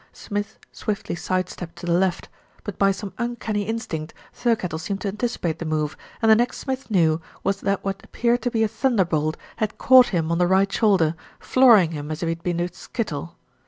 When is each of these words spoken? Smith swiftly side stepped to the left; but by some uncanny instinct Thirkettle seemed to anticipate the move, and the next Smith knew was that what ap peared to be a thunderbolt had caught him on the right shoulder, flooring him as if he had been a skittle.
Smith 0.13 0.57
swiftly 0.71 1.13
side 1.13 1.47
stepped 1.47 1.75
to 1.75 1.85
the 1.85 1.93
left; 1.93 2.27
but 2.63 2.79
by 2.79 2.89
some 2.89 3.13
uncanny 3.19 3.65
instinct 3.67 4.15
Thirkettle 4.33 4.79
seemed 4.79 4.99
to 5.01 5.07
anticipate 5.07 5.59
the 5.59 5.63
move, 5.65 5.95
and 6.23 6.31
the 6.31 6.35
next 6.35 6.57
Smith 6.57 6.89
knew 6.89 7.21
was 7.43 7.61
that 7.61 7.83
what 7.83 8.01
ap 8.03 8.11
peared 8.11 8.41
to 8.41 8.49
be 8.49 8.63
a 8.63 8.67
thunderbolt 8.67 9.37
had 9.57 9.77
caught 9.77 10.07
him 10.07 10.31
on 10.31 10.39
the 10.39 10.47
right 10.47 10.71
shoulder, 10.73 11.13
flooring 11.39 11.91
him 11.91 12.09
as 12.09 12.23
if 12.23 12.27
he 12.29 12.31
had 12.31 12.41
been 12.41 12.59
a 12.59 12.73
skittle. 12.73 13.35